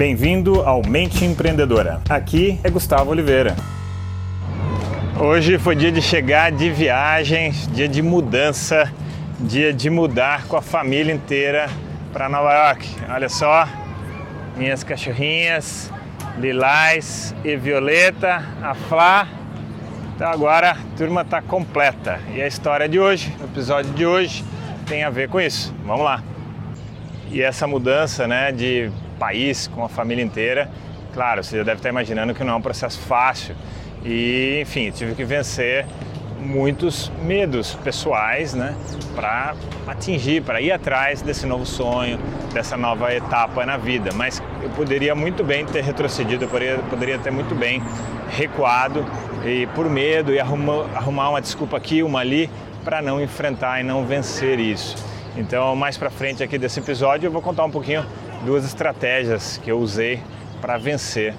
[0.00, 2.00] Bem-vindo ao Mente Empreendedora.
[2.08, 3.54] Aqui é Gustavo Oliveira.
[5.20, 8.90] Hoje foi dia de chegar de viagem, dia de mudança,
[9.38, 11.68] dia de mudar com a família inteira
[12.14, 12.88] para Nova York.
[13.10, 13.68] Olha só,
[14.56, 15.92] minhas cachorrinhas,
[16.38, 19.28] Lilás e Violeta, a Flá.
[20.16, 22.20] Então agora a turma está completa.
[22.34, 24.42] E a história de hoje, o episódio de hoje,
[24.86, 25.74] tem a ver com isso.
[25.84, 26.22] Vamos lá.
[27.30, 28.90] E essa mudança né, de
[29.20, 30.70] país com a família inteira,
[31.12, 33.54] claro, você já deve estar imaginando que não é um processo fácil.
[34.04, 35.84] E, enfim, tive que vencer
[36.40, 38.74] muitos medos pessoais, né,
[39.14, 39.54] para
[39.86, 42.18] atingir, para ir atrás desse novo sonho,
[42.54, 44.10] dessa nova etapa na vida.
[44.14, 47.82] Mas eu poderia muito bem ter retrocedido, eu poderia, poderia ter muito bem
[48.30, 49.04] recuado
[49.44, 52.48] e por medo e arrumar, arrumar uma desculpa aqui, uma ali,
[52.84, 54.96] para não enfrentar e não vencer isso.
[55.36, 58.04] Então, mais para frente aqui desse episódio, eu vou contar um pouquinho
[58.44, 60.22] duas estratégias que eu usei
[60.60, 61.34] para vencer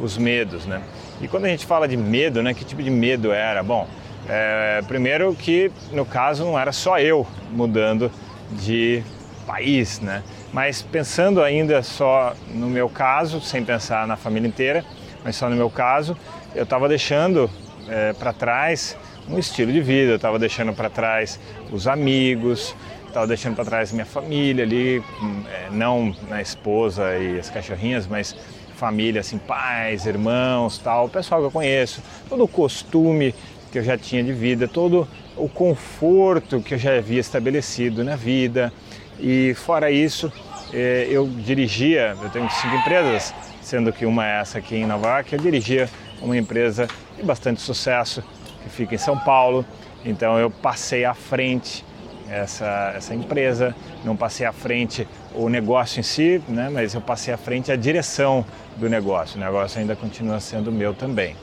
[0.00, 0.82] os medos, né?
[1.20, 2.52] E quando a gente fala de medo, né?
[2.54, 3.62] Que tipo de medo era?
[3.62, 3.88] Bom,
[4.28, 8.10] é, primeiro que no caso não era só eu mudando
[8.52, 9.02] de
[9.46, 10.22] país, né?
[10.52, 14.84] Mas pensando ainda só no meu caso, sem pensar na família inteira,
[15.24, 16.16] mas só no meu caso,
[16.54, 17.50] eu estava deixando
[17.88, 18.96] é, para trás
[19.28, 21.38] um estilo de vida, eu estava deixando para trás
[21.72, 22.74] os amigos,
[23.16, 25.02] estava deixando para trás minha família ali,
[25.48, 28.36] é, não a esposa e as cachorrinhas, mas
[28.76, 33.34] família, assim, pais, irmãos, tal, o pessoal que eu conheço, todo o costume
[33.72, 38.16] que eu já tinha de vida, todo o conforto que eu já havia estabelecido na
[38.16, 38.70] vida.
[39.18, 40.30] E fora isso,
[40.70, 45.08] é, eu dirigia, eu tenho cinco empresas, sendo que uma é essa aqui em Nova
[45.08, 45.88] York, eu dirigia
[46.20, 48.22] uma empresa de bastante sucesso
[48.62, 49.64] que fica em São Paulo.
[50.04, 51.82] Então eu passei à frente
[52.30, 53.74] essa, essa empresa,
[54.04, 57.76] não passei à frente o negócio em si, né, mas eu passei à frente a
[57.76, 58.44] direção
[58.76, 59.36] do negócio.
[59.36, 61.36] O negócio ainda continua sendo meu também.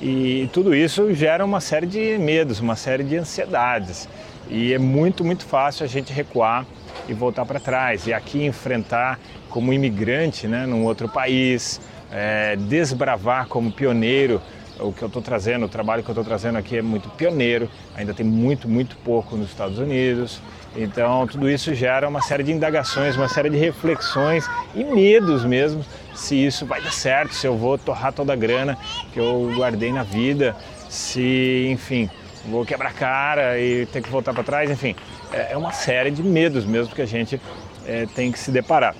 [0.00, 4.08] E tudo isso gera uma série de medos, uma série de ansiedades.
[4.48, 6.66] E é muito, muito fácil a gente recuar
[7.08, 8.06] e voltar para trás.
[8.06, 14.42] E aqui enfrentar como imigrante né, num outro país, é, desbravar como pioneiro
[14.82, 17.68] o que eu estou trazendo, o trabalho que eu estou trazendo aqui é muito pioneiro,
[17.94, 20.40] ainda tem muito, muito pouco nos Estados Unidos.
[20.76, 25.84] Então, tudo isso gera uma série de indagações, uma série de reflexões e medos mesmo
[26.14, 28.78] se isso vai dar certo, se eu vou torrar toda a grana
[29.12, 30.54] que eu guardei na vida,
[30.88, 32.08] se, enfim,
[32.46, 34.94] vou quebrar cara e ter que voltar para trás, enfim,
[35.32, 37.40] é, é uma série de medos mesmo que a gente
[37.86, 38.94] é, tem que se deparar.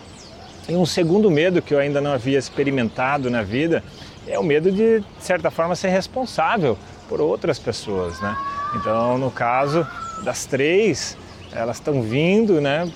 [0.69, 3.83] E um segundo medo que eu ainda não havia experimentado na vida
[4.27, 6.79] é o medo de, de certa forma, ser responsável
[7.09, 8.37] por outras pessoas, né?
[8.75, 9.87] Então, no caso
[10.25, 11.17] das três,
[11.53, 12.91] elas estão vindo, né?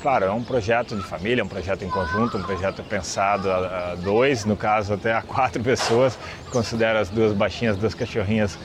[0.00, 3.94] Claro, é um projeto de família, um projeto em conjunto, um projeto pensado a, a
[3.94, 6.18] dois, no caso até a quatro pessoas,
[6.50, 8.58] considero as duas baixinhas, duas cachorrinhas,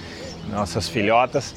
[0.49, 1.53] nossas filhotas.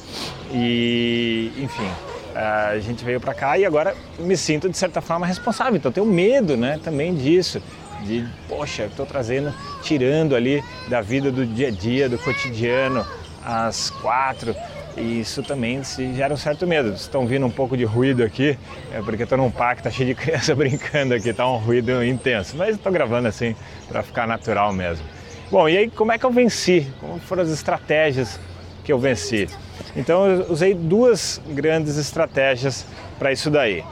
[0.53, 1.89] E, enfim,
[2.35, 5.77] a gente veio para cá e agora me sinto de certa forma responsável.
[5.77, 7.63] Então tenho medo, né, também disso,
[8.05, 9.53] de poxa, estou trazendo,
[9.83, 13.07] tirando ali da vida do dia a dia, do cotidiano,
[13.45, 14.55] às quatro.
[14.97, 16.93] E isso também se gera um certo medo.
[16.93, 18.59] Estão vindo um pouco de ruído aqui,
[18.93, 22.57] é porque estou num parque, tá cheio de criança brincando aqui, tá um ruído intenso.
[22.57, 23.55] Mas estou gravando assim
[23.89, 25.05] para ficar natural mesmo.
[25.51, 26.87] Bom, e aí como é que eu venci?
[27.01, 28.39] Como foram as estratégias
[28.85, 29.49] que eu venci?
[29.97, 32.87] Então eu usei duas grandes estratégias
[33.19, 33.85] para isso daí.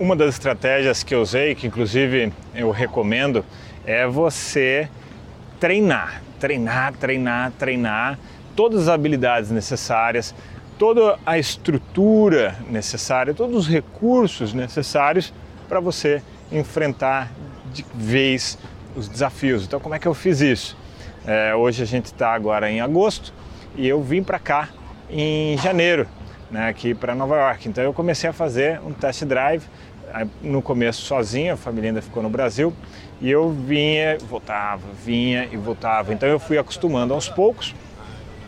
[0.00, 3.44] Uma das estratégias que eu usei, que inclusive eu recomendo,
[3.84, 4.88] é você
[5.60, 8.18] treinar, treinar, treinar, treinar
[8.56, 10.34] todas as habilidades necessárias,
[10.78, 15.34] toda a estrutura necessária, todos os recursos necessários
[15.68, 17.30] para você enfrentar
[17.70, 18.56] de vez
[18.96, 19.66] os desafios.
[19.66, 20.78] Então, como é que eu fiz isso?
[21.26, 23.34] É, hoje a gente está agora em agosto
[23.76, 24.70] e eu vim para cá
[25.10, 26.08] em janeiro,
[26.50, 27.68] né, aqui para Nova York.
[27.68, 29.62] Então eu comecei a fazer um test drive
[30.42, 32.72] no começo sozinho, a família ainda ficou no Brasil,
[33.20, 36.12] e eu vinha, voltava, vinha e voltava.
[36.12, 37.74] Então eu fui acostumando aos poucos,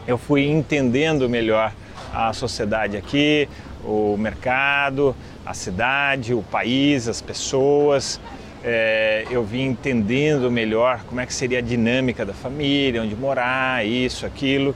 [0.07, 1.73] eu fui entendendo melhor
[2.13, 3.49] a sociedade aqui,
[3.85, 5.15] o mercado,
[5.45, 8.21] a cidade, o país, as pessoas.
[8.65, 13.85] É, eu vim entendendo melhor como é que seria a dinâmica da família, onde morar,
[13.85, 14.75] isso, aquilo.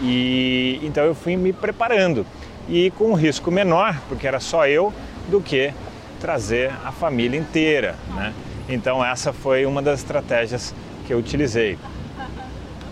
[0.00, 2.24] E então eu fui me preparando
[2.68, 4.92] e com um risco menor, porque era só eu,
[5.28, 5.72] do que
[6.20, 8.32] trazer a família inteira, né?
[8.68, 10.74] Então essa foi uma das estratégias
[11.06, 11.76] que eu utilizei.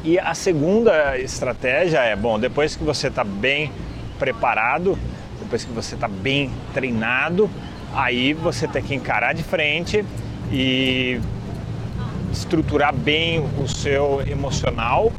[0.03, 3.71] E a segunda estratégia é, bom, depois que você está bem
[4.19, 4.99] preparado,
[5.39, 7.49] depois que você está bem treinado,
[7.95, 10.05] aí você tem que encarar de frente
[10.51, 11.21] e
[12.33, 15.13] estruturar bem o seu emocional.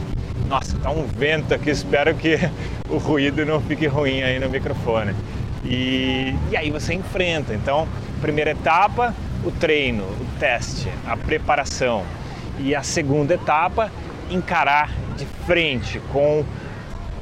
[0.47, 2.37] Nossa, tá um vento aqui, espero que
[2.89, 5.13] o ruído não fique ruim aí no microfone.
[5.63, 7.53] E, e aí você enfrenta.
[7.53, 7.87] Então,
[8.21, 9.13] primeira etapa,
[9.43, 12.03] o treino, o teste, a preparação.
[12.59, 13.91] E a segunda etapa,
[14.29, 16.43] encarar de frente, com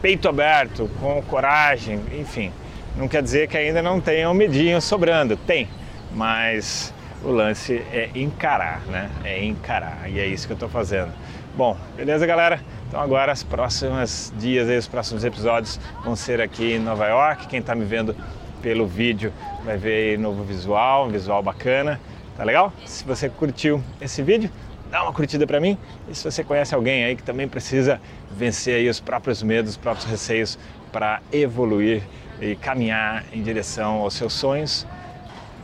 [0.01, 2.51] peito aberto, com coragem, enfim.
[2.95, 5.67] Não quer dizer que ainda não tenha um medinho sobrando, tem,
[6.11, 6.93] mas
[7.23, 9.09] o lance é encarar, né?
[9.23, 11.11] É encarar, e é isso que eu estou fazendo.
[11.55, 12.59] Bom, beleza, galera?
[12.87, 17.47] Então agora os próximos dias, os próximos episódios vão ser aqui em Nova York.
[17.47, 18.15] Quem está me vendo
[18.61, 19.33] pelo vídeo
[19.65, 21.99] vai ver aí novo visual, um visual bacana.
[22.37, 22.71] Tá legal?
[22.85, 24.49] Se você curtiu esse vídeo,
[24.89, 25.77] dá uma curtida para mim.
[26.07, 27.99] E se você conhece alguém aí que também precisa
[28.31, 30.57] vencer aí os próprios medos, os próprios receios
[30.91, 32.03] para evoluir
[32.39, 34.87] e caminhar em direção aos seus sonhos,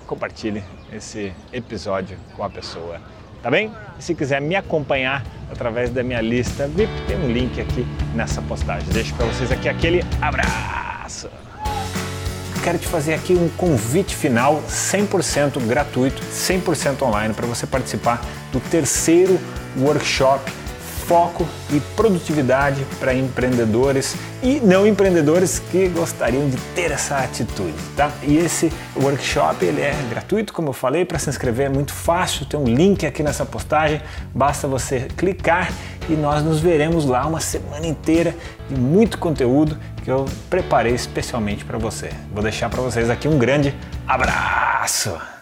[0.08, 0.62] compartilhe
[0.92, 3.00] esse episódio com a pessoa.
[3.44, 3.72] Tá bem?
[4.00, 7.86] E se quiser me acompanhar através da minha lista VIP, tem um link aqui
[8.16, 8.88] nessa postagem.
[8.92, 11.30] Deixo para vocês aqui aquele abraço
[12.64, 18.60] quero te fazer aqui um convite final 100% gratuito, 100% online para você participar do
[18.62, 19.38] terceiro
[19.78, 20.50] workshop
[21.08, 28.12] Foco e Produtividade para empreendedores e não empreendedores que gostariam de ter essa atitude, tá?
[28.24, 32.46] E esse workshop ele é gratuito, como eu falei, para se inscrever é muito fácil,
[32.46, 34.02] tem um link aqui nessa postagem,
[34.34, 35.72] basta você clicar
[36.10, 38.36] e nós nos veremos lá uma semana inteira
[38.70, 42.10] de muito conteúdo que eu preparei especialmente para você.
[42.34, 43.74] Vou deixar para vocês aqui um grande
[44.08, 45.33] abraço.